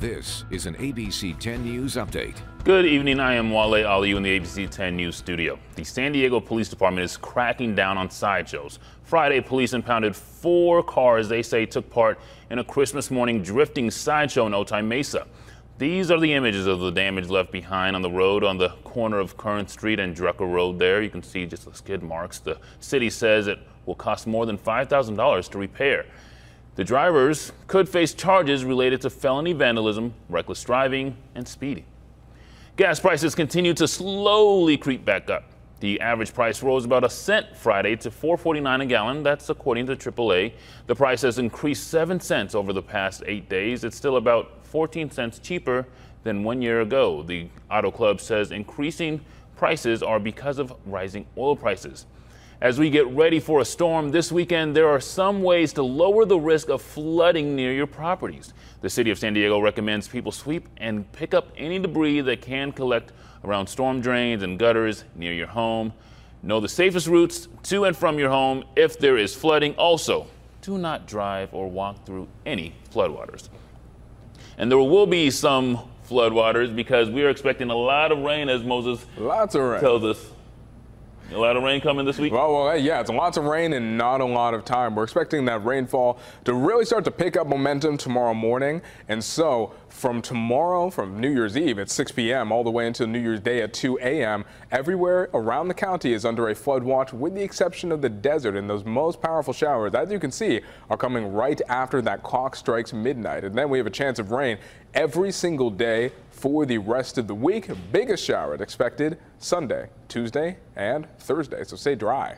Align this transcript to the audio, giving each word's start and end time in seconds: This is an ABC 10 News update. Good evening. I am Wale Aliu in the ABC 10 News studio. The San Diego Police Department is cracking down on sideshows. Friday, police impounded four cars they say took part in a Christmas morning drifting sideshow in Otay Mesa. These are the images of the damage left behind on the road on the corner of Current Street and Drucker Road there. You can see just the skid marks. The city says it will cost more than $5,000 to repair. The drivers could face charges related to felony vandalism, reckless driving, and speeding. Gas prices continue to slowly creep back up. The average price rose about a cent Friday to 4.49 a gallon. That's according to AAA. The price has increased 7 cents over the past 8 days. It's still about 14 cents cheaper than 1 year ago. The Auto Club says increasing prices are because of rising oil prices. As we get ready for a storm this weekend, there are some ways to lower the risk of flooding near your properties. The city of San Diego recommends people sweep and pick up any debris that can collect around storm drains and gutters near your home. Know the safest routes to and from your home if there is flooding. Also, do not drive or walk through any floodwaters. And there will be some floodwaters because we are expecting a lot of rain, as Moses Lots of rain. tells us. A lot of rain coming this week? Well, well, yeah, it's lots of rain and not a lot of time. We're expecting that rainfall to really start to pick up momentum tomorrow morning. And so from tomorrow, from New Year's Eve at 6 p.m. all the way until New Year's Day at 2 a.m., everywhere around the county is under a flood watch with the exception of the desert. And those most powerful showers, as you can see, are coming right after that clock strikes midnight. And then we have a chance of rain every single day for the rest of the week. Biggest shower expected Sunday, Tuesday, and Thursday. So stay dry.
This 0.00 0.46
is 0.50 0.64
an 0.64 0.76
ABC 0.76 1.38
10 1.38 1.62
News 1.62 1.96
update. 1.96 2.36
Good 2.64 2.86
evening. 2.86 3.20
I 3.20 3.34
am 3.34 3.50
Wale 3.50 3.84
Aliu 3.84 4.16
in 4.16 4.22
the 4.22 4.40
ABC 4.40 4.70
10 4.70 4.96
News 4.96 5.14
studio. 5.14 5.58
The 5.74 5.84
San 5.84 6.12
Diego 6.12 6.40
Police 6.40 6.70
Department 6.70 7.04
is 7.04 7.18
cracking 7.18 7.74
down 7.74 7.98
on 7.98 8.08
sideshows. 8.08 8.78
Friday, 9.02 9.42
police 9.42 9.74
impounded 9.74 10.16
four 10.16 10.82
cars 10.82 11.28
they 11.28 11.42
say 11.42 11.66
took 11.66 11.90
part 11.90 12.18
in 12.48 12.60
a 12.60 12.64
Christmas 12.64 13.10
morning 13.10 13.42
drifting 13.42 13.90
sideshow 13.90 14.46
in 14.46 14.54
Otay 14.54 14.82
Mesa. 14.82 15.26
These 15.76 16.10
are 16.10 16.18
the 16.18 16.32
images 16.32 16.66
of 16.66 16.80
the 16.80 16.90
damage 16.90 17.28
left 17.28 17.52
behind 17.52 17.94
on 17.94 18.00
the 18.00 18.10
road 18.10 18.42
on 18.42 18.56
the 18.56 18.70
corner 18.84 19.18
of 19.18 19.36
Current 19.36 19.68
Street 19.68 20.00
and 20.00 20.16
Drucker 20.16 20.50
Road 20.50 20.78
there. 20.78 21.02
You 21.02 21.10
can 21.10 21.22
see 21.22 21.44
just 21.44 21.66
the 21.66 21.74
skid 21.74 22.02
marks. 22.02 22.38
The 22.38 22.56
city 22.78 23.10
says 23.10 23.48
it 23.48 23.58
will 23.84 23.96
cost 23.96 24.26
more 24.26 24.46
than 24.46 24.56
$5,000 24.56 25.50
to 25.50 25.58
repair. 25.58 26.06
The 26.76 26.84
drivers 26.84 27.52
could 27.66 27.88
face 27.88 28.14
charges 28.14 28.64
related 28.64 29.00
to 29.02 29.10
felony 29.10 29.52
vandalism, 29.52 30.14
reckless 30.28 30.62
driving, 30.62 31.16
and 31.34 31.46
speeding. 31.46 31.84
Gas 32.76 33.00
prices 33.00 33.34
continue 33.34 33.74
to 33.74 33.86
slowly 33.86 34.76
creep 34.76 35.04
back 35.04 35.28
up. 35.28 35.44
The 35.80 36.00
average 36.00 36.32
price 36.32 36.62
rose 36.62 36.84
about 36.84 37.04
a 37.04 37.10
cent 37.10 37.56
Friday 37.56 37.96
to 37.96 38.10
4.49 38.10 38.82
a 38.82 38.86
gallon. 38.86 39.22
That's 39.22 39.50
according 39.50 39.86
to 39.86 39.96
AAA. 39.96 40.52
The 40.86 40.94
price 40.94 41.22
has 41.22 41.38
increased 41.38 41.88
7 41.88 42.20
cents 42.20 42.54
over 42.54 42.72
the 42.72 42.82
past 42.82 43.22
8 43.26 43.48
days. 43.48 43.82
It's 43.82 43.96
still 43.96 44.16
about 44.16 44.64
14 44.66 45.10
cents 45.10 45.38
cheaper 45.38 45.86
than 46.22 46.44
1 46.44 46.62
year 46.62 46.82
ago. 46.82 47.22
The 47.22 47.48
Auto 47.70 47.90
Club 47.90 48.20
says 48.20 48.52
increasing 48.52 49.20
prices 49.56 50.02
are 50.02 50.20
because 50.20 50.58
of 50.58 50.72
rising 50.86 51.26
oil 51.36 51.56
prices. 51.56 52.06
As 52.60 52.78
we 52.78 52.90
get 52.90 53.06
ready 53.08 53.40
for 53.40 53.60
a 53.60 53.64
storm 53.64 54.10
this 54.10 54.30
weekend, 54.30 54.76
there 54.76 54.86
are 54.86 55.00
some 55.00 55.42
ways 55.42 55.72
to 55.72 55.82
lower 55.82 56.26
the 56.26 56.38
risk 56.38 56.68
of 56.68 56.82
flooding 56.82 57.56
near 57.56 57.72
your 57.72 57.86
properties. 57.86 58.52
The 58.82 58.90
city 58.90 59.10
of 59.10 59.18
San 59.18 59.32
Diego 59.32 59.60
recommends 59.60 60.06
people 60.08 60.30
sweep 60.30 60.68
and 60.76 61.10
pick 61.12 61.32
up 61.32 61.48
any 61.56 61.78
debris 61.78 62.20
that 62.20 62.42
can 62.42 62.72
collect 62.72 63.12
around 63.44 63.66
storm 63.66 64.02
drains 64.02 64.42
and 64.42 64.58
gutters 64.58 65.04
near 65.14 65.32
your 65.32 65.46
home. 65.46 65.94
Know 66.42 66.60
the 66.60 66.68
safest 66.68 67.06
routes 67.06 67.48
to 67.62 67.84
and 67.84 67.96
from 67.96 68.18
your 68.18 68.28
home 68.28 68.64
if 68.76 68.98
there 68.98 69.16
is 69.16 69.34
flooding. 69.34 69.74
Also, 69.76 70.26
do 70.60 70.76
not 70.76 71.06
drive 71.06 71.54
or 71.54 71.70
walk 71.70 72.04
through 72.04 72.28
any 72.44 72.74
floodwaters. 72.92 73.48
And 74.58 74.70
there 74.70 74.76
will 74.76 75.06
be 75.06 75.30
some 75.30 75.78
floodwaters 76.06 76.76
because 76.76 77.08
we 77.08 77.24
are 77.24 77.30
expecting 77.30 77.70
a 77.70 77.74
lot 77.74 78.12
of 78.12 78.18
rain, 78.18 78.50
as 78.50 78.62
Moses 78.62 79.06
Lots 79.16 79.54
of 79.54 79.62
rain. 79.62 79.80
tells 79.80 80.04
us. 80.04 80.32
A 81.32 81.38
lot 81.38 81.56
of 81.56 81.62
rain 81.62 81.80
coming 81.80 82.04
this 82.04 82.18
week? 82.18 82.32
Well, 82.32 82.52
well, 82.52 82.76
yeah, 82.76 83.00
it's 83.00 83.08
lots 83.08 83.36
of 83.36 83.44
rain 83.44 83.72
and 83.72 83.96
not 83.96 84.20
a 84.20 84.24
lot 84.24 84.52
of 84.52 84.64
time. 84.64 84.96
We're 84.96 85.04
expecting 85.04 85.44
that 85.44 85.64
rainfall 85.64 86.18
to 86.44 86.54
really 86.54 86.84
start 86.84 87.04
to 87.04 87.12
pick 87.12 87.36
up 87.36 87.46
momentum 87.46 87.96
tomorrow 87.96 88.34
morning. 88.34 88.82
And 89.08 89.22
so 89.22 89.72
from 89.88 90.22
tomorrow, 90.22 90.90
from 90.90 91.20
New 91.20 91.30
Year's 91.30 91.56
Eve 91.56 91.78
at 91.78 91.88
6 91.88 92.12
p.m. 92.12 92.50
all 92.50 92.64
the 92.64 92.70
way 92.70 92.88
until 92.88 93.06
New 93.06 93.20
Year's 93.20 93.38
Day 93.38 93.62
at 93.62 93.72
2 93.72 94.00
a.m., 94.00 94.44
everywhere 94.72 95.30
around 95.32 95.68
the 95.68 95.74
county 95.74 96.12
is 96.12 96.24
under 96.24 96.48
a 96.48 96.54
flood 96.54 96.82
watch 96.82 97.12
with 97.12 97.34
the 97.34 97.42
exception 97.42 97.92
of 97.92 98.02
the 98.02 98.08
desert. 98.08 98.56
And 98.56 98.68
those 98.68 98.84
most 98.84 99.22
powerful 99.22 99.54
showers, 99.54 99.94
as 99.94 100.10
you 100.10 100.18
can 100.18 100.32
see, 100.32 100.60
are 100.88 100.96
coming 100.96 101.32
right 101.32 101.60
after 101.68 102.02
that 102.02 102.24
clock 102.24 102.56
strikes 102.56 102.92
midnight. 102.92 103.44
And 103.44 103.54
then 103.54 103.70
we 103.70 103.78
have 103.78 103.86
a 103.86 103.90
chance 103.90 104.18
of 104.18 104.32
rain 104.32 104.58
every 104.94 105.30
single 105.30 105.70
day 105.70 106.10
for 106.30 106.64
the 106.64 106.78
rest 106.78 107.18
of 107.18 107.26
the 107.26 107.34
week. 107.34 107.68
Biggest 107.92 108.24
shower 108.24 108.54
expected 108.54 109.18
Sunday, 109.38 109.88
Tuesday, 110.08 110.56
and 110.74 111.06
Thursday. 111.20 111.64
So 111.64 111.76
stay 111.76 111.94
dry. 111.94 112.36